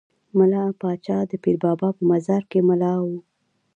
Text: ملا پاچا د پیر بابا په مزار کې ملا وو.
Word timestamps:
ملا 0.37 0.63
پاچا 0.79 1.17
د 1.29 1.31
پیر 1.43 1.55
بابا 1.63 1.89
په 1.97 2.03
مزار 2.11 2.43
کې 2.51 2.59
ملا 2.69 2.93
وو. 3.03 3.17